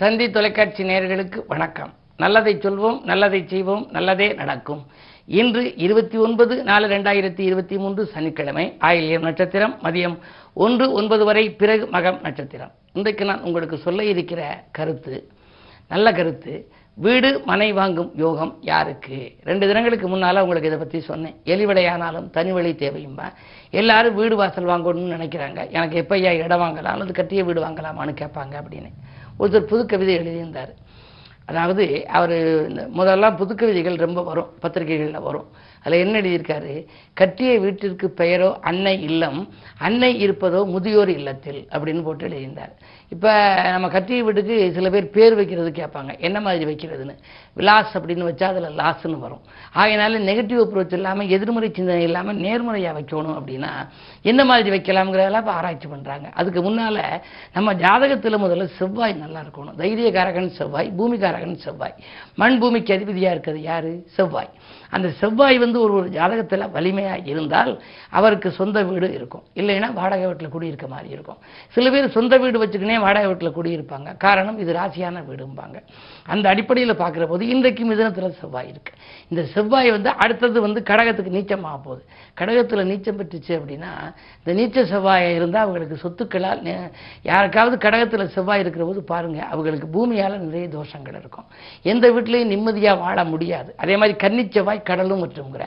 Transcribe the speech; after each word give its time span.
தந்தி 0.00 0.30
தொலைக்காட்சி 0.30 0.82
நேயர்களுக்கு 0.84 1.38
வணக்கம். 1.46 1.92
நல்லதை 2.16 2.56
சொல்வோம் 2.56 3.02
நல்லதை 3.04 3.44
செய்வோம் 3.46 3.88
நல்லதே 3.90 4.32
நடக்கும். 4.32 4.86
இன்று 5.26 5.76
இருபத்தி 5.76 6.16
ஒன்பது 6.16 6.62
நாலு 6.62 6.88
ரெண்டாயிரத்தி 6.88 7.40
இருபத்தி 7.40 7.76
மூன்று 7.78 8.06
சனிக்கிழமை 8.06 8.76
ஆயிலியம் 8.78 9.22
நட்சத்திரம் 9.22 9.74
மதியம் 9.82 10.18
ஒன்று 10.52 10.92
ஒன்பது 10.92 11.24
வரை 11.24 11.50
பிறகு 11.50 11.86
மகம் 11.86 12.20
நட்சத்திரம். 12.22 12.70
இன்றைக்கு 12.92 13.24
நான் 13.24 13.40
உங்களுக்கு 13.40 13.78
சொல்ல 13.78 14.04
இருக்கிற 14.04 14.64
கருத்து 14.70 15.28
நல்ல 15.88 16.12
கருத்து 16.12 16.72
வீடு 16.94 17.42
மனை 17.44 17.72
வாங்கும் 17.72 18.12
யோகம் 18.16 18.58
யாருக்கு? 18.60 19.32
ரெண்டு 19.44 19.66
தினங்களுக்கு 19.66 20.08
முன்னால் 20.08 20.40
உங்களுக்கு 20.40 20.68
இதை 20.68 20.78
பற்றி 20.78 21.00
சொன்னேன். 21.00 21.36
எலிவடையானாலும் 21.44 22.30
தனி 22.30 22.52
வழி 22.52 22.72
தேவையும்பா? 22.72 23.32
எல்லாரும் 23.70 24.14
வீடு 24.14 24.36
வாசல் 24.36 24.64
வாங்கணும்னு 24.64 25.14
நினைக்கிறாங்க. 25.16 25.70
எனக்கு 25.70 26.06
எப்பையா 26.06 26.30
இடம் 26.44 26.60
வாங்கலாம்? 26.60 26.96
அல்லது 26.96 27.12
கட்டிய 27.12 27.44
வீடு 27.44 27.64
வாங்கலாமான்னு 27.64 28.16
கேட்பாங்க 28.22 28.54
அப்படின்னு. 28.62 28.90
ஒருத்தர் 29.38 29.70
புது 29.72 29.86
கவிதை 29.86 30.14
எழுதியிருந்தார். 30.14 30.72
அதாவது 31.50 31.84
அவர் 32.18 32.34
முதல்லாம் 32.96 33.36
புது 33.36 33.54
கவிதைகள் 33.54 33.96
ரொம்ப 33.96 34.22
வரும் 34.22 34.50
பத்திரிகைகளில் 34.60 35.26
வரும். 35.26 35.46
அதில் 35.82 36.02
என்ன 36.04 36.20
எழுதியிருக்காரு? 36.20 36.74
கட்டிய 37.12 37.50
வீட்டிற்கு 37.60 38.06
பெயரோ 38.16 38.48
அன்னை 38.60 39.02
இல்லம் 39.02 39.48
அன்னை 39.78 40.10
இருப்பதோ 40.26 40.60
முதியோர் 40.64 41.08
இல்லத்தில் 41.08 41.60
அப்படின்னு 41.72 42.02
போட்டு 42.02 42.24
எழுதியிருந்தார். 42.28 42.74
இப்போ 43.14 43.30
நம்ம 43.74 43.88
கட்டிய 43.88 44.24
வீட்டுக்கு 44.24 44.72
சில 44.74 44.90
பேர் 44.90 45.06
பேர் 45.10 45.34
வைக்கிறது 45.34 45.70
கேட்பாங்க. 45.70 46.18
என்ன 46.18 46.40
மாதிரி 46.40 46.64
வைக்கிறதுன்னு? 46.70 47.14
விலாஸ் 47.56 47.94
அப்படின்னு 47.98 48.26
வச்சா 48.28 48.42
அதில் 48.42 48.76
லாஸ்ன்னு 48.80 49.18
வரும். 49.18 49.40
ஆகையினால 49.74 50.18
நெகட்டிவ் 50.30 50.60
அப்ரோச் 50.64 50.92
இல்லாமல் 50.92 51.28
எதிர்மறை 51.28 51.68
சிந்தனை 51.70 52.02
இல்லாமல் 52.02 52.36
நேர்மறையாக 52.36 52.94
வைக்கணும் 52.98 53.38
அப்படின்னா 53.38 53.70
என்ன 54.22 54.44
மாதிரி 54.44 54.70
வைக்கலாம்ங்கிறதெல்லாம் 54.76 55.44
இப்போ 55.44 55.52
ஆராய்ச்சி 55.52 55.88
பண்ணுறாங்க 55.88 56.26
அதுக்கு 56.32 56.62
முன்னால் 56.62 57.02
நம்ம 57.52 57.74
ஜாதகத்தில் 57.74 58.42
முதல்ல 58.44 58.68
செவ்வாய் 58.78 59.14
நல்லா 59.24 59.40
இருக்கணும். 59.40 59.78
தைரியகாரகன் 59.78 60.50
செவ்வாய் 60.60 60.92
பூமிகாரகன் 60.98 61.56
செவ்வாய். 61.56 61.96
மண் 62.34 62.58
பூமிக்கு 62.58 62.94
அதிபதியாக 62.94 63.34
இருக்கிறது 63.34 63.62
யார்? 63.62 63.90
செவ்வாய். 64.16 64.50
அந்த 64.96 65.08
செவ்வாய் 65.20 65.58
வந்து 65.64 65.78
ஒரு 65.84 65.92
ஒரு 65.98 66.08
ஜாதகத்தில் 66.16 66.64
வலிமையாக 66.76 67.26
இருந்தால் 67.32 67.72
அவருக்கு 68.18 68.48
சொந்த 68.58 68.82
வீடு 68.88 69.08
இருக்கும். 69.18 69.44
இல்லைன்னா 69.60 69.88
வாடகை 69.98 70.26
வீட்டில் 70.28 70.52
குடியிருக்க 70.54 70.86
மாதிரி 70.94 71.08
இருக்கும். 71.16 71.38
சில 71.74 71.90
பேர் 71.94 72.14
சொந்த 72.16 72.36
வீடு 72.42 72.62
வச்சுக்கினே 72.62 72.96
வாடகை 73.06 73.26
வீட்டில் 73.30 73.56
குடியிருப்பாங்க. 73.58 74.16
காரணம் 74.26 74.58
இது 74.64 74.72
ராசியான 74.78 75.22
வீடும்பாங்க. 75.30 75.76
அந்த 76.34 76.46
அடிப்படையில் 76.52 77.00
பார்க்குற 77.02 77.26
போது 77.32 77.42
இன்றைக்கு 77.54 77.84
மிதனத்தில் 77.90 78.38
செவ்வாய் 78.40 78.70
இருக்குது 78.72 78.98
இந்த 79.30 79.42
செவ்வாய் 79.54 79.90
வந்து 79.96 80.10
அடுத்தது 80.24 80.58
வந்து 80.66 80.82
கடகத்துக்கு 80.92 81.36
நீச்சமாக 81.36 81.78
போகுது. 81.86 82.02
கடகத்தில் 82.40 82.88
நீச்சம் 82.90 83.18
பெற்றுச்சு 83.20 83.52
அப்படின்னா 83.58 83.92
இந்த 84.40 84.52
நீச்ச 84.60 84.86
செவ்வாயை 84.94 85.30
இருந்தால் 85.38 85.64
அவங்களுக்கு 85.66 85.96
சொத்துக்களால் 86.04 86.64
யாருக்காவது 87.30 87.76
கடகத்தில் 87.86 88.32
செவ்வாய் 88.36 88.62
இருக்கிற 88.64 88.84
போது 88.90 89.00
பாருங்கள் 89.12 89.48
அவங்களுக்கு 89.52 89.88
பூமியால் 89.96 90.36
நிறைய 90.46 90.66
தோஷங்கள் 90.78 91.18
இருக்கும். 91.22 91.46
எந்த 91.92 92.06
வீட்லையும் 92.16 92.52
நிம்மதியாக 92.54 93.02
வாழ 93.04 93.18
முடியாது. 93.32 93.70
அதே 93.84 93.94
மாதிரி 94.00 94.16
கன்னிச்செவ்வாய் 94.24 94.77
செவ்வாய் 94.78 94.88
கடலும் 94.88 95.22
வற்றுங்கிற 95.24 95.64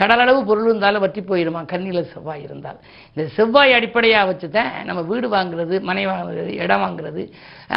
கடலளவு 0.00 0.40
பொருள் 0.48 0.66
இருந்தாலும் 0.68 1.02
வற்றி 1.04 1.20
போயிடுமா 1.28 1.60
கண்ணியில் 1.70 2.08
செவ்வாய் 2.12 2.42
இருந்தால். 2.46 2.78
இந்த 3.12 3.22
செவ்வாய் 3.36 3.74
அடிப்படையாக 3.76 4.28
வச்சு 4.28 4.46
தான் 4.56 4.70
நம்ம 4.88 5.00
வீடு 5.10 5.26
வாங்குறது 5.34 5.76
மனை 5.88 6.04
வாங்குறது 6.10 6.50
இடம் 6.64 6.82
வாங்குறது 6.84 7.22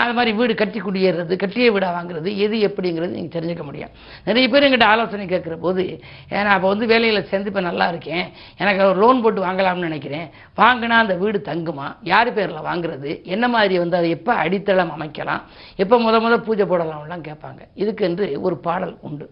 அது 0.02 0.14
மாதிரி 0.18 0.32
வீடு 0.40 0.54
கட்டி 0.62 0.80
குடியேறது 0.86 1.34
கட்டிய 1.44 1.72
வீடாக 1.76 1.92
வாங்குறது 1.98 2.30
எது 2.46 2.58
எப்படிங்கிறது 2.68 3.18
நீங்கள் 3.18 3.36
தெரிஞ்சுக்க 3.36 3.64
முடியும். 3.70 3.92
நிறைய 4.28 4.46
பேர் 4.54 4.66
எங்கிட்ட 4.68 4.88
ஆலோசனை 4.94 5.26
கேட்குற 5.34 5.58
போது 5.66 5.86
நான் 6.32 6.54
அப்போ 6.56 6.68
வந்து 6.74 6.88
வேலையில் 6.94 7.28
சேர்ந்து 7.32 7.52
இப்போ 7.52 7.64
நல்லா 7.70 7.88
இருக்கேன் 7.94 8.26
எனக்கு 8.62 8.84
ஒரு 8.92 9.00
லோன் 9.04 9.24
போட்டு 9.26 9.48
வாங்கலாம்னு 9.48 9.88
நினைக்கிறேன் 9.90 10.28
வாங்கினா 10.62 10.98
அந்த 11.04 11.16
வீடு 11.24 11.42
தங்குமா? 11.52 11.88
யார் 12.14 12.32
பேரில் 12.38 12.68
வாங்குறது? 12.70 13.12
என்ன 13.36 13.48
மாதிரி 13.56 13.78
வந்து 13.84 14.00
அதை 14.02 14.12
எப்போ 14.20 14.34
அடித்தளம் 14.44 14.96
அமைக்கலாம்? 14.98 15.44
எப்போ 15.84 15.98
முத 16.06 16.20
முத 16.26 16.38
பூஜை 16.48 16.68
போடலாம்லாம் 16.72 17.28
கேட்பாங்க. 17.30 17.62
இதுக்கென்று 17.84 18.28
ஒரு 18.48 18.58
பாடல் 18.70 18.96
உண்டு. 19.10 19.28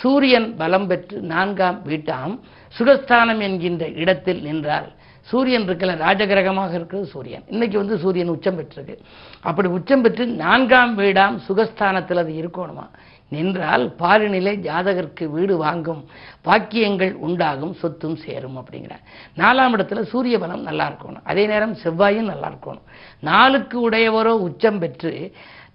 சூரியன் 0.00 0.56
பலம் 0.56 0.86
பெற்று 0.86 1.20
நான்காம் 1.20 1.82
வீட்டாம் 1.82 2.34
சுகஸ்தானம் 2.78 3.40
என்கின்ற 3.40 3.88
இடத்தில் 3.88 4.42
நின்றால் 4.42 4.88
சூரியன் 5.30 5.66
இருக்கல 5.68 5.92
ராஜகிரகமாக 6.04 6.72
இருக்கிறது 6.74 7.06
சூரியன். 7.06 7.44
இன்னைக்கு 7.48 7.76
வந்து 7.78 7.98
சூரியன் 7.98 8.28
உச்சம் 8.28 8.58
பெற்றிருக்கு. 8.58 8.96
அப்படி 9.40 9.68
உச்சம் 9.68 10.02
பெற்று 10.02 10.26
நான்காம் 10.26 10.98
வீடாம் 10.98 11.36
சுகஸ்தானத்தில் 11.48 12.22
அது 12.22 12.32
இருக்கணுமா? 12.32 12.86
நின்றால் 13.28 13.84
பாலினிலை 13.98 14.52
ஜாதகருக்கு 14.66 15.24
வீடு 15.24 15.56
வாங்கும் 15.56 16.02
பாக்கியங்கள் 16.44 17.14
உண்டாகும் 17.14 17.72
சொத்தும் 17.72 18.16
சேரும் 18.16 18.56
அப்படிங்கிறார். 18.60 19.04
நாலாம் 19.36 19.74
இடத்துல 19.76 20.02
சூரிய 20.02 20.38
பலம் 20.38 20.62
நல்லா 20.62 20.86
இருக்கணும். 20.90 21.24
அதே 21.24 21.46
நேரம் 21.46 21.76
செவ்வாயும் 21.84 22.30
நல்லா 22.32 22.48
இருக்கணும். 22.48 22.86
நாளுக்கு 23.20 23.90
உடையவரோ 23.90 24.34
உச்சம் 24.48 24.78
பெற்று 24.78 25.12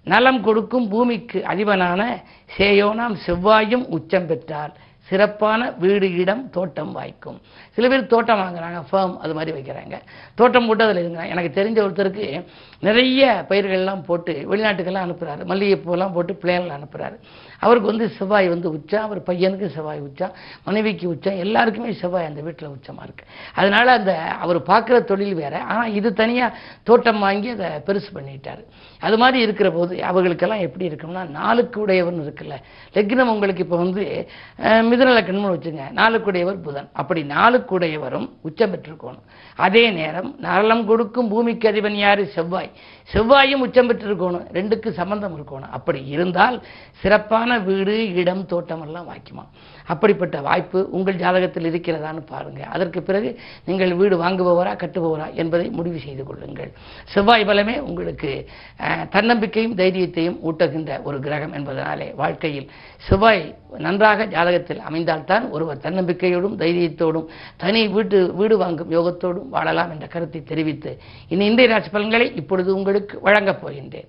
நலம் 0.06 0.40
கொடுக்கும் 0.42 0.88
பூமிக்கு 0.88 1.38
அதிபனான 1.48 2.02
சேயோனாம் 2.58 3.16
செவ்வாயும் 3.26 3.84
உச்சம் 3.88 4.26
பெற்றால் 4.26 4.72
சிறப்பான 5.08 5.70
வீடு 5.78 6.06
இடம் 6.14 6.50
தோட்டம் 6.50 6.92
வாய்க்கும். 6.92 7.38
சில 7.70 7.88
பேர் 7.88 8.06
தோட்டம் 8.06 8.40
வாங்குறாங்க 8.40 8.80
ஃபேம் 8.90 9.14
அது 9.18 9.34
மாதிரி 9.34 9.52
வைக்கிறாங்க. 9.56 9.96
தோட்டம் 10.34 10.66
போட்டு 10.66 10.84
அதில் 10.84 11.00
இருக்கிறாங்க 11.02 11.28
எனக்கு 11.28 11.50
தெரிஞ்ச 11.60 11.78
ஒருத்தருக்கு 11.86 12.44
நிறைய 12.80 13.46
பயிர்கள்லாம் 13.48 14.04
போட்டு 14.04 14.34
வெளிநாட்டுக்கெல்லாம் 14.50 15.06
அனுப்புகிறாரு 15.06 15.44
மல்லிகைப்பூலாம் 15.44 16.12
போட்டு 16.12 16.38
பிளேனில் 16.42 16.76
அனுப்புகிறாரு 16.78 17.18
அவருக்கு 17.62 17.90
வந்து 17.90 18.06
செவ்வாய் 18.16 18.48
வந்து 18.52 18.68
உச்சம் 18.76 19.04
அவர் 19.06 19.20
பையனுக்கு 19.26 19.66
செவ்வாய் 19.74 20.04
உச்சம் 20.06 20.34
மனைவிக்கு 20.66 21.06
உச்சம் 21.08 21.40
எல்லாருக்குமே 21.44 21.92
செவ்வாய் 22.00 22.28
அந்த 22.28 22.40
வீட்டில் 22.46 22.72
உச்சமாக 22.72 23.06
இருக்குது 23.06 23.30
அதனால் 23.56 23.96
அந்த 23.96 24.12
அவர் 24.42 24.58
பார்க்குற 24.70 24.98
தொழில் 25.10 25.34
வேறு. 25.34 25.58
ஆனால் 25.70 25.92
இது 25.98 26.10
தனியாக 26.14 26.56
தோட்டம் 26.88 27.20
வாங்கி 27.24 27.50
அதை 27.50 27.70
பெருசு 27.86 28.10
பண்ணிட்டார். 28.14 28.62
அது 29.02 29.16
மாதிரி 29.18 29.38
இருக்கிற 29.40 29.68
போது 29.70 29.92
அவர்களுக்கெல்லாம் 30.04 30.64
எப்படி 30.66 30.84
இருக்கும்னா 30.88 31.22
நாளுக்கு 31.36 31.78
உடையவன் 31.80 32.22
இருக்குல்ல. 32.24 32.56
லக்னம் 32.94 33.32
உங்களுக்கு 33.34 33.64
இப்போ 33.64 33.76
வந்து 33.76 34.04
அஹ், 34.64 34.84
லக்னம்னு 35.18 35.52
வச்சுங்க. 35.54 35.84
நாளுக்குடையவர் 36.00 36.58
புதன். 36.60 36.88
அப்படி 36.94 37.20
நாளுக்குடையவரும் 37.32 38.26
உச்சம் 38.44 38.72
பெற்றிருக்கணும். 38.72 39.24
அதே 39.58 39.84
நேரம் 39.92 40.30
நலம் 40.40 40.84
கொடுக்கும் 40.86 41.30
பூமிக்கு 41.30 41.68
அதிபன் 41.70 41.98
யார்? 41.98 42.22
செவ்வாய். 42.34 42.70
செவ்வாயும் 43.10 43.64
உச்சம் 43.66 43.88
பெற்றிருக்கணும். 43.90 44.46
ரெண்டுக்கு 44.52 44.88
சம்பந்தம் 44.92 45.36
இருக்கணும். 45.36 45.72
அப்படி 45.78 46.00
இருந்தால் 46.08 46.56
சிறப்பான 47.02 47.49
வீடு 47.66 47.94
இடம் 48.20 48.44
தோட்டம் 48.52 48.82
எல்லாம் 48.86 49.08
வாய்க்குமா? 49.10 49.44
அப்படிப்பட்ட 49.92 50.36
வாய்ப்பு 50.48 50.80
உங்கள் 50.96 51.20
ஜாதகத்தில் 51.22 51.68
இருக்கிறதான்னு 51.70 52.22
பாருங்கள் 52.32 52.70
அதற்கு 52.74 53.00
பிறகு 53.08 53.30
நீங்கள் 53.68 53.94
வீடு 54.00 54.16
வாங்குபவரா 54.22 54.72
கட்டுபவரா 54.82 55.26
என்பதை 55.42 55.66
முடிவு 55.78 55.98
செய்து 56.06 56.24
கொள்ளுங்கள். 56.24 56.70
செவ்வாய் 57.14 57.48
பலமே 57.50 57.76
உங்களுக்கு 57.88 58.32
தன்னம்பிக்கையும் 59.16 59.76
தைரியத்தையும் 59.82 60.38
ஊட்டுகின்ற 60.48 61.02
ஒரு 61.08 61.18
கிரகம் 61.26 61.56
என்பதனாலே 61.58 62.08
வாழ்க்கையில் 62.22 62.68
செவ்வாய் 63.08 63.42
நன்றாக 63.86 64.26
ஜாதகத்தில் 64.36 64.84
அமைந்தால்தான் 64.90 65.44
ஒருவர் 65.50 65.84
தன்னம்பிக்கையோடும் 65.86 66.58
தைரியத்தோடும் 66.62 67.28
தனி 67.64 67.82
வீட்டு 67.96 68.20
வீடு 68.40 68.56
வாங்கும் 68.64 68.92
யோகத்தோடும் 68.98 69.48
வாழலாம் 69.56 69.92
என்ற 69.96 70.06
கருத்தை 70.06 70.42
தெரிவித்து 70.42 70.92
இனி 71.28 71.46
இந்திய 71.50 71.68
ராசி 71.74 71.90
பலன்களை 71.96 72.28
இப்பொழுது 72.42 72.70
உங்களுக்கு 72.80 73.16
வழங்கப் 73.28 73.62
போகின்றேன். 73.62 74.08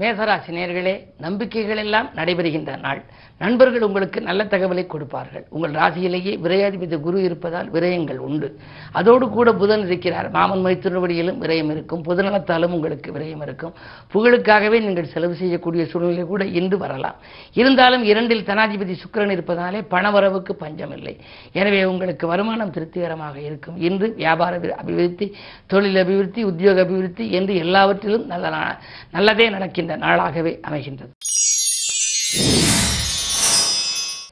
மேசராசி 0.00 0.50
நேர்களே 0.56 0.92
நம்பிக்கைகள் 1.24 1.80
எல்லாம் 1.84 2.08
நடைபெறுகின்ற 2.18 2.72
நாள். 2.86 3.00
நண்பர்கள் 3.40 3.84
உங்களுக்கு 3.86 4.18
நல்ல 4.28 4.42
தகவலை 4.52 4.82
கொடுப்பார்கள். 4.92 5.44
உங்கள் 5.54 5.74
ராசியிலேயே 5.80 6.32
விரையாதிபதி 6.44 6.96
குரு 7.00 7.18
இருப்பதால் 7.22 7.68
விரயங்கள் 7.74 8.20
உண்டு. 8.28 8.48
அதோடு 8.98 9.26
கூட 9.36 9.48
புதன் 9.60 9.84
இருக்கிறார். 9.86 10.28
மாமன் 10.36 10.62
மைத்திருவடியிலும் 10.64 11.38
விரயம் 11.44 11.70
இருக்கும். 11.74 12.02
புதநலத்தாலும் 12.08 12.74
உங்களுக்கு 12.76 13.08
விரயம் 13.16 13.42
இருக்கும். 13.46 13.74
புகழுக்காகவே 14.14 14.80
நீங்கள் 14.86 15.10
செலவு 15.14 15.34
செய்யக்கூடிய 15.42 15.84
சூழ்நிலை 15.92 16.24
கூட 16.32 16.44
இன்று 16.60 16.78
வரலாம். 16.84 17.16
இருந்தாலும் 17.60 18.04
இரண்டில் 18.10 18.46
தனாதிபதி 18.50 18.96
சுக்கிரன் 19.02 19.34
இருப்பதாலே 19.36 19.82
பணவரவுக்கு 19.94 20.54
பஞ்சம் 20.64 20.94
இல்லை 20.98 21.14
எனவே 21.60 21.84
உங்களுக்கு 21.92 22.26
வருமானம் 22.32 22.74
திருப்திகரமாக 22.76 23.36
இருக்கும். 23.48 23.78
இன்று 23.88 24.08
வியாபார 24.22 24.60
அபிவிருத்தி 24.80 25.28
தொழில் 25.66 26.00
அபிவிருத்தி 26.04 26.42
உத்தியோக 26.50 26.80
அபிவிருத்தி 26.86 27.26
என்று 27.40 27.54
எல்லாவற்றிலும் 27.64 28.26
நல்ல 28.26 28.46
நல்லதே 29.16 29.48
நடக்கின்ற 29.56 29.87
நாளாகவே 29.96 30.60
அமைகின்றது. 30.66 31.12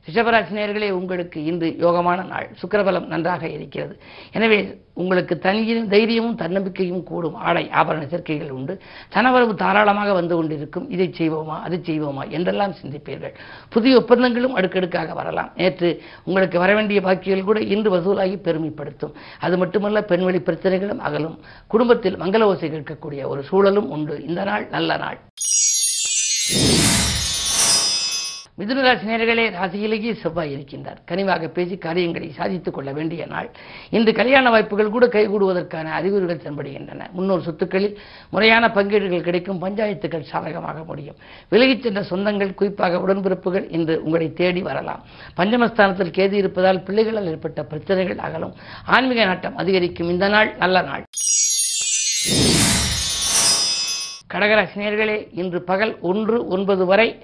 ரிஷபராசி 0.08 0.90
உங்களுக்கு 0.90 1.44
இன்று 1.44 1.76
யோகமான 1.80 2.26
நாள். 2.26 2.48
சுக்கரபலம் 2.62 3.06
நன்றாக 3.06 3.48
இருக்கிறது. 3.48 4.00
எனவே 4.32 4.84
உங்களுக்கு 4.94 5.38
தனியும் 5.38 5.88
தைரியமும் 5.88 6.36
தன்னம்பிக்கையும் 6.36 7.02
கூடும் 7.02 7.34
ஆடை 7.34 7.70
ஆபரண 7.74 8.06
சேர்க்கைகள் 8.06 8.50
உண்டு. 8.50 8.80
தனவரவு 9.14 9.54
தாராளமாக 9.54 10.12
வந்து 10.12 10.36
கொண்டிருக்கும். 10.36 10.90
இதை 10.90 11.14
செய்வோமா 11.18 11.60
அதை 11.60 11.78
செய்வோமா 11.78 12.28
என்றெல்லாம் 12.28 12.74
சிந்திப்பீர்கள். 12.82 13.34
புதிய 13.68 13.96
ஒப்பந்தங்களும் 13.96 14.54
அடுக்கடுக்காக 14.54 15.14
வரலாம். 15.14 15.50
நேற்று 15.56 16.02
உங்களுக்கு 16.24 16.58
வர 16.58 16.74
வேண்டிய 16.74 17.00
பாக்கியங்கள் 17.00 17.44
கூட 17.44 17.60
இன்று 17.60 17.96
வசூலாகி 17.96 18.36
பெருமைப்படுத்தும். 18.36 19.14
அது 19.40 19.58
மட்டுமல்ல 19.58 20.02
பெண்வெளி 20.02 20.38
பிரச்சனைகளும் 20.38 20.98
அகலும். 20.98 21.38
குடும்பத்தில் 21.66 22.16
மங்கள 22.16 22.40
ஓசை 22.40 22.70
கேட்கக்கூடிய 22.70 23.26
ஒரு 23.26 23.42
சூழலும் 23.42 23.90
உண்டு. 23.90 24.24
இந்த 24.26 24.44
நாள் 24.44 24.68
நல்ல 24.68 24.96
நாள். 24.96 25.18
மிதுனராசினியர்களே 28.58 29.52
ராசியிலேயே 29.62 30.20
செவ்வாய் 30.20 30.56
இருக்கின்றார். 30.56 30.96
கனிவாக 31.08 31.48
பேசி 31.48 31.76
காரியங்களை 31.76 32.32
சாதித்துக் 32.32 32.74
கொள்ள 32.74 32.92
வேண்டிய 32.92 33.26
நாள். 33.26 33.50
இன்று 33.90 34.12
கல்யாண 34.12 34.50
வாய்ப்புகள் 34.50 34.90
கூட 34.90 35.06
கைகூடுவதற்கான 35.06 35.84
அறிகுறிகள் 35.84 36.36
தென்படுகின்றன. 36.36 37.10
முன்னோர் 37.10 37.42
சொத்துக்களில் 37.42 37.96
முறையான 38.30 38.68
பங்கீடுகள் 38.68 39.20
கிடைக்கும். 39.20 39.62
பஞ்சாயத்துகள் 39.64 40.22
சாதகமாக 40.22 40.84
முடியும். 40.84 41.16
விலகிச் 41.48 41.82
சென்ற 41.82 42.00
சொந்தங்கள் 42.00 42.54
குறிப்பாக 42.54 42.98
உடன்பிறப்புகள் 42.98 43.66
இன்று 43.70 44.02
உங்களை 44.02 44.32
தேடி 44.32 44.62
வரலாம். 44.62 45.04
பஞ்சமஸ்தானத்தில் 45.36 46.10
கேது 46.10 46.32
இருப்பதால் 46.32 46.82
பிள்ளைகளால் 46.82 47.26
ஏற்பட்ட 47.26 47.64
பிரச்சனைகள் 47.64 48.18
அகலும். 48.18 48.54
ஆன்மீக 48.84 49.24
நாட்டம் 49.24 49.56
அதிகரிக்கும். 49.56 50.08
இந்த 50.08 50.28
நாள் 50.28 50.56
நல்ல 50.56 50.82
நாள். 50.82 51.04
கடகராசினியர்களே 54.34 55.28
இன்று 55.32 55.62
பகல் 55.62 56.00
ஒன்று 56.00 56.46
ஒன்பது 56.46 56.86
வரை 56.86 57.22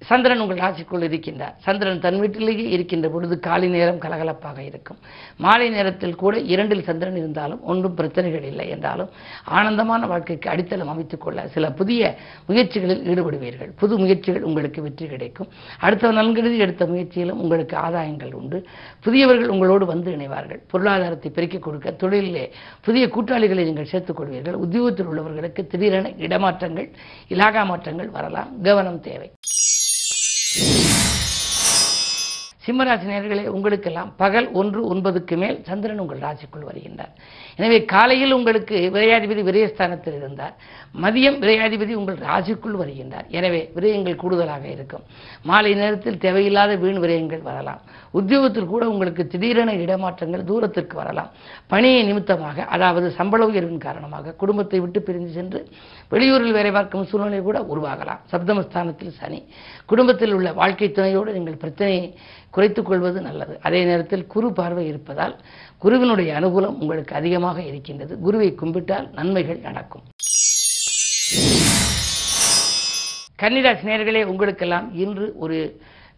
சந்திரன் 0.00 0.40
உங்கள் 0.40 0.56
ராசிக்குள் 0.56 1.06
இருக்கின்றார். 1.08 1.54
சந்திரன் 1.58 2.00
தன் 2.00 2.18
வீட்டிலேயே 2.18 2.68
இருக்கின்ற 2.68 3.08
பொழுது 3.08 3.38
காலை 3.38 3.68
நேரம் 3.68 3.98
கலகலப்பாக 3.98 4.58
இருக்கும். 4.58 4.96
மாலை 5.36 5.70
நேரத்தில் 5.70 6.14
கூட 6.14 6.38
இரண்டில் 6.38 6.82
சந்திரன் 6.82 7.16
இருந்தாலும் 7.16 7.64
ஒன்றும் 7.64 7.94
பிரச்சனைகள் 7.94 8.42
இல்லை 8.42 8.68
என்றாலும் 8.68 9.08
ஆனந்தமான 9.44 10.06
வாழ்க்கைக்கு 10.06 10.50
அடித்தளம் 10.50 10.88
அமைத்துக் 10.88 11.20
கொள்ள 11.20 11.48
சில 11.48 11.72
புதிய 11.72 12.16
முயற்சிகளில் 12.48 13.02
ஈடுபடுவீர்கள். 13.02 13.70
புது 13.76 13.98
முயற்சிகள் 13.98 14.42
உங்களுக்கு 14.42 14.82
வெற்றி 14.82 15.06
கிடைக்கும். 15.06 15.48
அடுத்த 15.78 16.12
நன்கருதி 16.12 16.56
எடுத்த 16.56 16.86
முயற்சியிலும் 16.86 17.40
உங்களுக்கு 17.40 17.76
ஆதாயங்கள் 17.76 18.32
உண்டு. 18.32 18.66
புதியவர்கள் 19.00 19.48
உங்களோடு 19.48 19.86
வந்து 19.86 20.12
இணைவார்கள். 20.12 20.60
பொருளாதாரத்தை 20.66 21.30
பெருக்கிக் 21.30 21.62
கொடுக்க 21.62 21.90
தொழிலிலே 21.90 22.50
புதிய 22.80 23.06
கூட்டாளிகளை 23.06 23.64
நீங்கள் 23.64 23.84
சேர்த்துக் 23.84 24.20
கொள்வீர்கள். 24.20 24.52
உத்தியோகத்தில் 24.52 25.06
உள்ளவர்களுக்கு 25.06 25.66
திடீரென 25.66 26.08
இடமாற்றங்கள் 26.08 26.90
இலாகா 27.28 27.64
மாற்றங்கள் 27.64 28.10
வரலாம். 28.10 28.62
கவனம் 28.62 29.00
தேவை. 29.00 29.30
சிம்மராசி 32.68 33.06
நேர்களே 33.10 33.44
உங்களுக்கெல்லாம் 33.46 34.12
பகல் 34.16 34.48
ஒன்று 34.52 34.80
ஒன்பதுக்கு 34.94 35.36
மேல் 35.36 35.58
சந்திரன் 35.64 35.98
உங்கள் 35.98 36.18
ராசிக்குள் 36.18 36.66
வருகின்றார். 36.70 37.12
எனவே 37.58 37.78
காலையில் 37.92 38.36
உங்களுக்கு 38.38 38.76
விரையாதிபதி 38.96 39.42
விரயஸ்தானத்தில் 39.48 40.18
இருந்தார் 40.20 40.56
மதியம் 41.04 41.38
விரையாதிபதி 41.42 41.92
உங்கள் 42.00 42.18
ராசிக்குள் 42.26 42.76
வருகின்றார். 42.80 43.26
எனவே 43.38 43.60
விரயங்கள் 43.76 44.20
கூடுதலாக 44.22 44.64
இருக்கும். 44.74 45.04
மாலை 45.48 45.72
நேரத்தில் 45.80 46.20
தேவையில்லாத 46.24 46.72
வீண் 46.82 47.00
விரயங்கள் 47.04 47.42
வரலாம். 47.48 47.80
உத்தியோகத்தில் 48.18 48.70
கூட 48.72 48.84
உங்களுக்கு 48.92 49.22
திடீரென 49.32 49.74
இடமாற்றங்கள் 49.84 50.46
தூரத்திற்கு 50.50 50.96
வரலாம். 51.02 51.30
பணியை 51.72 52.00
நிமித்தமாக 52.10 52.64
அதாவது 52.76 53.10
சம்பள 53.18 53.42
உயர்வின் 53.50 53.84
காரணமாக 53.86 54.34
குடும்பத்தை 54.42 54.80
விட்டு 54.84 55.02
பிரிந்து 55.08 55.32
சென்று 55.38 55.60
வெளியூரில் 56.12 56.56
வேலை 56.58 56.72
பார்க்கும் 56.78 57.08
சூழ்நிலை 57.12 57.42
கூட 57.48 57.60
உருவாகலாம். 57.74 58.22
சப்தமஸ்தானத்தில் 58.32 59.16
சனி. 59.20 59.40
குடும்பத்தில் 59.86 60.34
உள்ள 60.38 60.48
வாழ்க்கை 60.62 60.90
துணையோடு 60.90 61.36
நீங்கள் 61.38 61.62
பிரச்சனையை 61.64 62.06
குறைத்துக் 62.56 62.88
கொள்வது 62.88 63.18
நல்லது. 63.28 63.54
அதே 63.66 63.80
நேரத்தில் 63.84 64.26
குறு 64.32 64.48
பார்வை 64.52 64.84
இருப்பதால் 64.92 65.34
குருவினுடைய 65.78 66.30
அனுகூலம் 66.40 66.78
உங்களுக்கு 66.82 67.14
அதிகமாக 67.14 67.62
இருக்கின்றது. 67.62 68.18
குருவை 68.20 68.54
கும்பிட்டால் 68.54 69.10
நன்மைகள் 69.10 69.58
நடக்கும். 69.58 70.02
கன்னிராசி 73.42 73.84
நேர்களே 73.90 74.24
உங்களுக்கெல்லாம் 74.24 74.86
இன்று 74.94 75.26
ஒரு 75.36 75.58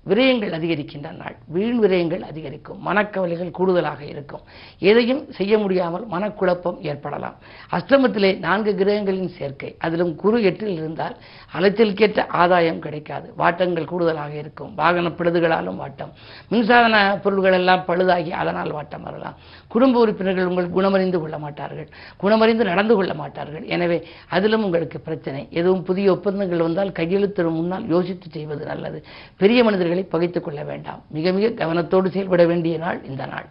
விரயங்கள் 0.08 0.52
அதிகரிக்கின்ற 0.58 1.16
நாள். 1.16 1.36
வீண் 1.46 1.84
விரயங்கள் 1.84 2.20
அதிகரிக்கும். 2.20 2.78
மனக்கவலைகள் 2.86 3.50
கூடுதலாக 3.50 4.04
இருக்கும். 4.04 4.40
எதையும் 4.78 5.32
செய்ய 5.32 5.58
முடியாமல் 5.58 6.06
மனக்குழப்பம் 6.06 6.78
ஏற்படலாம். 6.80 7.36
அஷ்டமத்திலே 7.72 8.38
நான்கு 8.38 8.74
கிரகங்களின் 8.74 9.28
சேர்க்கை. 9.28 9.74
அதிலும் 9.78 10.14
குரு 10.14 10.42
எட்டில் 10.42 10.76
இருந்தால் 10.76 11.16
அலைச்சலுக்கேற்ற 11.54 12.26
ஆதாயம் 12.28 12.78
கிடைக்காது. 12.78 13.32
வாட்டங்கள் 13.36 13.84
கூடுதலாக 13.84 14.34
இருக்கும். 14.34 14.74
வாகன 14.74 15.08
பிழுதுகளாலும் 15.08 15.80
வாட்டம். 15.82 16.12
மின்சாதன 16.50 17.20
பொருள்கள் 17.20 17.52
எல்லாம் 17.52 17.84
பழுதாகி 17.86 18.30
அதனால் 18.30 18.74
வாட்டம் 18.74 19.02
வரலாம். 19.02 19.36
குடும்ப 19.68 20.00
உறுப்பினர்கள் 20.00 20.46
உங்கள் 20.46 20.70
குணமறிந்து 20.70 21.20
கொள்ள 21.20 21.38
மாட்டார்கள். 21.38 21.88
குணமறிந்து 22.22 22.64
நடந்து 22.64 22.94
கொள்ள 22.94 23.14
மாட்டார்கள். 23.14 23.64
எனவே 23.64 24.06
அதிலும் 24.28 24.64
உங்களுக்கு 24.64 25.00
பிரச்சனை. 25.00 25.48
எதுவும் 25.50 25.82
புதிய 25.82 26.10
ஒப்பந்தங்கள் 26.10 26.58
வந்தால் 26.58 26.88
கையெழுத்திடும் 26.88 27.58
முன்னால் 27.60 27.88
யோசித்து 27.88 28.28
செய்வது 28.30 28.64
நல்லது. 28.66 29.04
பெரிய 29.36 29.64
மனிதர்கள் 29.64 29.89
பகைத்துக் 29.98 30.44
கொள்ள 30.44 30.62
வேண்டாம். 30.64 31.04
மிக 31.10 31.32
மிக 31.32 31.64
கவனத்தோடு 31.64 32.10
செயல்பட 32.10 32.46
வேண்டிய 32.46 32.78
நாள் 32.78 33.04
இந்த 33.04 33.26
நாள். 33.26 33.48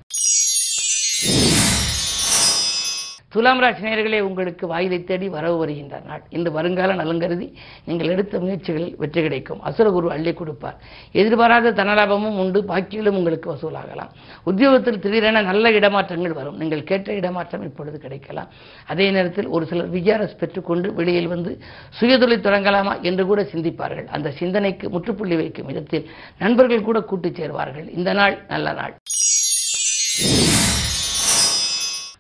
துலாம் 3.33 3.59
ராசி 3.63 3.83
நேர்களே 3.85 4.19
உங்களுக்கு 4.27 4.65
வாயிலை 4.67 4.97
தேடி 5.09 5.27
வரவு 5.33 5.57
வருகின்ற 5.57 5.95
நாள். 6.05 6.21
இந்த 6.37 6.49
வருங்கால 6.55 6.93
நலங்கருதி 7.01 7.47
நீங்கள் 7.87 8.11
எடுத்த 8.13 8.39
முயற்சிகளில் 8.43 8.95
வெற்றி 9.01 9.21
கிடைக்கும். 9.25 9.59
அசுரகுரு 9.69 10.07
அள்ளி 10.15 10.31
கொடுப்பார். 10.39 10.77
எதிர்பாராத 11.21 11.73
தனலாபமும் 11.79 12.37
உண்டு 12.43 12.59
பாக்கியிலும் 12.71 13.17
உங்களுக்கு 13.19 13.47
வசூலாகலாம். 13.53 14.11
உத்தியோகத்தில் 14.51 14.99
திடீரென 15.03 15.43
நல்ல 15.49 15.71
இடமாற்றங்கள் 15.79 16.35
வரும். 16.39 16.57
நீங்கள் 16.61 16.83
கேட்ட 16.91 17.13
இடமாற்றம் 17.19 17.65
இப்பொழுது 17.69 17.99
கிடைக்கலாம். 18.05 18.49
அதே 18.93 19.07
நேரத்தில் 19.17 19.51
ஒரு 19.57 19.67
சிலர் 19.71 19.93
விஜாரஸ் 19.97 20.39
பெற்றுக்கொண்டு 20.41 20.93
வெளியில் 20.99 21.31
வந்து 21.35 21.53
சுயதொழில் 21.99 22.45
தொடங்கலாமா 22.47 22.95
என்று 23.01 23.25
கூட 23.25 23.43
சிந்திப்பார்கள். 23.53 24.07
அந்த 24.17 24.31
சிந்தனைக்கு 24.41 24.89
முற்றுப்புள்ளி 24.95 25.37
வைக்கும் 25.43 25.69
விதத்தில் 25.71 26.09
நண்பர்கள் 26.43 26.87
கூட 26.89 27.01
கூட்டுச் 27.11 27.39
சேர்வார்கள். 27.41 27.87
இந்த 27.99 28.13
நாள் 28.21 28.37
நல்ல 28.53 28.73
நாள். 28.81 28.95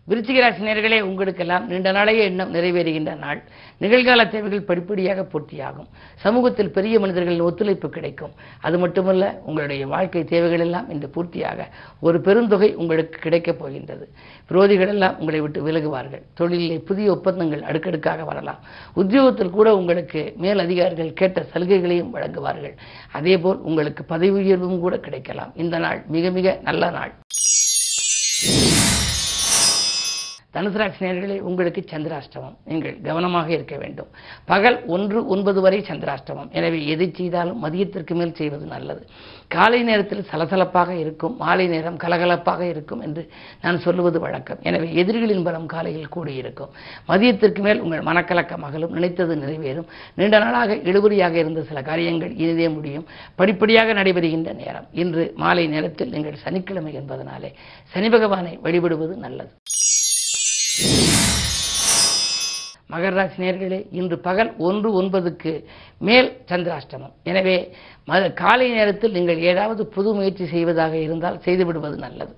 விருச்சிக 0.09 0.37
நேர்களே 0.67 1.01
உங்களுக்கெல்லாம் 1.01 1.67
நீண்ட 1.67 1.91
நாளைய 1.91 2.23
எண்ணம் 2.23 2.53
நிறைவேறுகின்ற 2.53 3.17
நாள். 3.17 3.43
நிகழ்கால 3.81 4.29
தேவைகள் 4.29 4.61
படிப்படியாக 4.61 5.27
பூர்த்தியாகும். 5.31 5.87
சமூகத்தில் 6.15 6.71
பெரிய 6.71 6.99
மனிதர்களின் 6.99 7.41
ஒத்துழைப்பு 7.41 7.89
கிடைக்கும். 7.89 8.31
அது 8.61 8.79
மட்டுமல்ல 8.79 9.41
உங்களுடைய 9.45 9.87
வாழ்க்கை 9.87 10.23
தேவைகள் 10.23 10.59
எல்லாம் 10.59 10.89
இன்று 10.89 11.09
பூர்த்தியாக 11.15 11.67
ஒரு 11.99 12.19
பெருந்தொகை 12.19 12.73
உங்களுக்கு 12.73 13.19
கிடைக்கப் 13.19 13.59
போகின்றது. 13.59 14.09
விரோதிகள் 14.49 14.87
எல்லாம் 14.87 15.19
உங்களை 15.19 15.39
விட்டு 15.41 15.67
விலகுவார்கள். 15.67 16.23
தொழிலிலே 16.39 16.85
புதிய 16.85 17.11
ஒப்பந்தங்கள் 17.11 17.61
அடுக்கடுக்காக 17.61 18.23
வரலாம். 18.23 18.59
உத்தியோகத்தில் 18.93 19.49
கூட 19.49 19.75
உங்களுக்கு 19.75 20.33
மேல் 20.37 20.59
அதிகாரிகள் 20.59 21.13
கேட்ட 21.13 21.45
சலுகைகளையும் 21.53 22.13
வழங்குவார்கள். 22.13 22.75
அதேபோல் 23.11 23.57
உங்களுக்கு 23.57 24.03
பதவி 24.03 24.29
உயர்வும் 24.29 24.79
கூட 24.79 24.97
கிடைக்கலாம். 24.97 25.51
இந்த 25.55 25.77
நாள் 25.77 26.03
மிக 26.07 26.29
மிக 26.29 26.59
நல்ல 26.63 26.89
நாள். 26.89 27.13
தனுசு 30.59 30.79
ராசி 30.79 31.05
நேர்களே 31.05 31.35
உங்களுக்கு 31.49 31.81
சந்திராஷ்டமம். 31.91 32.55
நீங்கள் 32.69 32.95
கவனமாக 33.07 33.47
இருக்க 33.57 33.75
வேண்டும். 33.77 34.09
பகல் 34.51 34.77
ஒன்று 34.95 35.19
ஒன்பது 35.33 35.59
வரை 35.65 35.79
சந்திராஷ்டமம். 35.89 36.49
எனவே 36.57 36.79
எதை 36.93 37.07
செய்தாலும் 37.19 37.59
மதியத்திற்கு 37.65 38.13
மேல் 38.19 38.33
செய்வது 38.39 38.65
நல்லது. 38.73 39.03
காலை 39.55 39.79
நேரத்தில் 39.83 40.25
சலசலப்பாக 40.31 40.89
இருக்கும் 41.03 41.35
மாலை 41.43 41.67
நேரம் 41.67 41.97
கலகலப்பாக 42.03 42.61
இருக்கும் 42.73 43.01
என்று 43.01 43.23
நான் 43.61 43.79
சொல்லுவது 43.85 44.19
வழக்கம். 44.25 44.59
எனவே 44.61 44.89
எதிரிகளின் 45.03 45.45
பலம் 45.47 45.69
காலையில் 45.75 46.11
கூடியிருக்கும். 46.15 46.73
மதியத்திற்கு 47.11 47.63
மேல் 47.67 47.81
உங்கள் 47.85 48.05
மனக்கலக்கம் 48.09 48.65
அகலும் 48.69 48.95
நினைத்தது 48.99 49.35
நிறைவேறும். 49.43 49.87
நீண்ட 50.19 50.39
நாளாக 50.45 50.75
இழுபறியாக 50.91 51.35
இருந்த 51.43 51.63
சில 51.71 51.81
காரியங்கள் 51.81 52.35
இனிதே 52.43 52.69
முடியும். 52.77 53.07
படிப்படியாக 53.35 53.93
நடைபெறுகின்ற 54.01 54.51
நேரம். 54.63 54.89
இன்று 55.03 55.25
மாலை 55.35 55.67
நேரத்தில் 55.67 56.13
நீங்கள் 56.17 56.41
சனிக்கிழமை 56.45 56.93
என்பதனாலே 57.01 57.51
சனி 57.93 58.09
பகவானை 58.09 58.59
வழிபடுவது 58.67 59.15
நல்லது. 59.27 59.51
மகர 62.91 63.11
ராசி 63.17 63.37
நேர்களே 63.43 63.79
இன்று 63.99 64.17
பகல் 64.27 64.51
ஒன்று 64.67 64.89
ஒன்பதுக்கு 65.01 65.51
மேல் 66.07 66.29
சந்திராஷ்டமம். 66.51 67.13
எனவே 67.23 67.57
மத 68.11 68.23
காலை 68.41 68.67
நேரத்தில் 68.77 69.15
நீங்கள் 69.17 69.41
ஏதாவது 69.51 69.81
புது 69.95 70.09
முயற்சி 70.13 70.45
செய்வதாக 70.53 70.95
இருந்தால் 70.97 71.37
செய்துவிடுவது 71.45 71.97
நல்லது. 72.05 72.33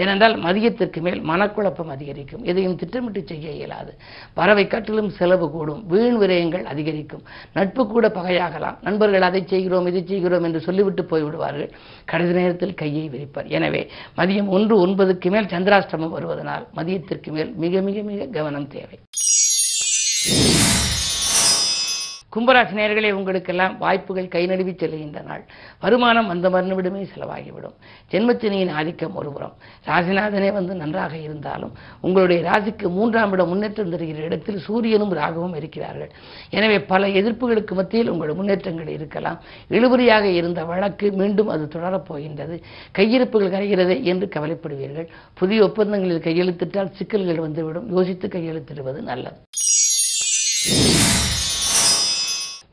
ஏனென்றால் 0.00 0.34
மதியத்திற்கு 0.44 1.00
மேல் 1.06 1.20
மனக்குழப்பம் 1.30 1.90
அதிகரிக்கும். 1.94 2.44
எதையும் 2.50 2.76
திட்டமிட்டு 2.80 3.22
செய்ய 3.30 3.50
இயலாது. 3.50 3.92
பறவை 4.38 4.64
கட்டிலும் 4.66 5.10
செலவு 5.18 5.46
கூடும். 5.50 5.82
வீண் 5.92 6.18
விரயங்கள் 6.22 6.64
அதிகரிக்கும். 6.72 7.24
நட்பு 7.52 7.84
கூட 7.86 8.08
பகையாகலாம். 8.18 8.78
நண்பர்கள் 8.88 9.28
அதை 9.28 9.42
செய்கிறோம் 9.52 9.86
இதை 9.86 10.02
செய்கிறோம் 10.06 10.46
என்று 10.48 10.60
சொல்லிவிட்டு 10.68 11.04
போய்விடுவார்கள். 11.12 11.70
கடைசி 12.12 12.34
நேரத்தில் 12.40 12.78
கையை 12.82 13.04
விரிப்பார். 13.14 13.50
எனவே 13.58 13.82
மதியம் 14.20 14.52
ஒன்று 14.58 14.76
ஒன்பதுக்கு 14.86 15.30
மேல் 15.36 15.52
சந்திராஷ்டமம் 15.54 16.16
வருவதனால் 16.16 16.66
மதியத்திற்கு 16.80 17.32
மேல் 17.38 17.52
மிக 17.64 17.82
மிக 17.90 18.02
மிக 18.10 18.28
கவனம் 18.38 18.70
தேவை. 18.76 18.98
கும்பராசி 22.34 22.74
நேர்களே 22.78 23.10
உங்களுக்கெல்லாம் 23.10 23.78
வாய்ப்புகள் 23.78 24.28
கை 24.28 24.46
நழுவி 24.46 24.72
செல்கின்ற 24.72 25.22
நாள். 25.22 25.44
வருமானம் 25.80 26.26
வந்த 26.26 26.50
மறுநிமிடமே 26.50 27.00
செலவாகிவிடும். 27.14 27.74
ஜென்மத்தினியின் 28.10 28.70
ஆதிக்கம் 28.70 29.14
ஒருபுறம் 29.14 29.54
ராசிநாதனே 29.86 30.52
வந்து 30.52 30.74
நன்றாக 30.74 31.16
இருந்தாலும் 31.16 31.72
உங்களுடைய 32.00 32.50
ராசிக்கு 32.50 32.88
மூன்றாம் 32.88 33.32
இடம் 33.32 33.48
முன்னேற்றம் 33.48 33.92
தருகிற 33.92 34.20
இடத்தில் 34.28 34.58
சூரியனும் 34.58 35.12
ராகவும் 35.12 35.56
இருக்கிறார்கள். 35.56 36.10
எனவே 36.50 36.80
பல 36.80 37.06
எதிர்ப்புகளுக்கு 37.06 37.74
மத்தியில் 37.74 38.08
உங்கள் 38.08 38.34
முன்னேற்றங்கள் 38.34 38.88
இருக்கலாம். 38.88 39.40
இழுபறியாக 39.70 40.22
இருந்த 40.22 40.64
வழக்கு 40.64 41.12
மீண்டும் 41.12 41.48
அது 41.48 41.66
தொடரப் 41.66 42.06
போகின்றது. 42.06 42.62
கையிருப்புகள் 42.98 43.54
கரைகிறதே 43.56 44.02
என்று 44.02 44.28
கவலைப்படுவீர்கள். 44.36 45.08
புதிய 45.34 45.62
ஒப்பந்தங்களில் 45.62 46.26
கையெழுத்திட்டால் 46.28 46.94
சிக்கல்கள் 47.00 47.44
வந்துவிடும். 47.46 47.90
யோசித்து 47.96 48.28
கையெழுத்திடுவது 48.28 49.02
நல்லது. 49.02 49.38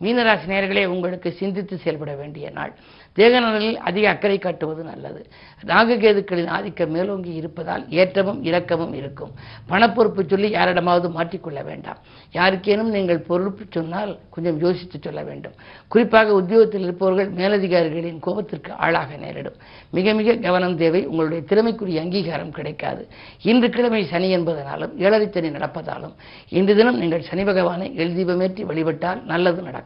மீனராசி 0.01 0.47
நேர்களே 0.47 0.85
உங்களுக்கு 0.85 1.31
சிந்தித்து 1.31 1.77
செயல்பட 1.77 2.15
வேண்டிய 2.15 2.49
நாள். 2.49 2.73
தேகநலனில் 3.17 3.77
அதிக 3.89 4.09
அக்கறை 4.09 4.39
காட்டுவது 4.39 4.83
நல்லது. 4.83 5.25
நாககேதுக்களின் 5.65 6.47
ஆதிக்கம் 6.47 6.91
மேலோங்கி 6.91 7.33
இருப்பதால் 7.33 7.89
ஏற்றமும் 7.89 8.43
இறக்கமும் 8.43 8.93
இருக்கும். 8.93 9.31
பணப்பொறுப்பு 9.69 10.25
சொல்லி 10.25 10.49
யாரிடமாவது 10.49 11.09
மாற்றிக்கொள்ள 11.09 11.63
வேண்டாம். 11.63 11.97
யாருக்கேனும் 12.33 12.91
நீங்கள் 12.97 13.19
பொறுப்பு 13.19 13.65
சொன்னால் 13.69 14.19
கொஞ்சம் 14.29 14.59
யோசித்து 14.59 14.99
சொல்ல 15.01 15.23
வேண்டும். 15.23 15.55
குறிப்பாக 15.87 16.33
உத்தியோகத்தில் 16.33 16.81
இருப்பவர்கள் 16.81 17.31
மேலதிகாரிகளின் 17.31 18.19
கோபத்திற்கு 18.27 18.71
ஆளாக 18.71 19.15
நேரிடும். 19.15 19.57
மிக 19.91 20.13
மிக 20.13 20.35
கவனம் 20.35 20.77
தேவை. 20.77 21.05
உங்களுடைய 21.05 21.43
திறமைக்குரிய 21.43 22.01
அங்கீகாரம் 22.01 22.51
கிடைக்காது. 22.51 23.07
இன்று 23.41 23.69
கிழமை 23.69 24.05
சனி 24.05 24.37
என்பதனாலும் 24.37 24.95
ஏழரை 24.97 25.29
சனி 25.31 25.49
நடப்பதாலும் 25.49 26.15
இன்று 26.49 26.75
தினம் 26.75 26.97
நீங்கள் 26.97 27.21
சனி 27.21 27.43
பகவானை 27.43 27.89
எழுதிபமேற்றி 27.97 28.63
வழிபட்டால் 28.65 29.23
நல்லது 29.23 29.61
நடக்கும். 29.61 29.85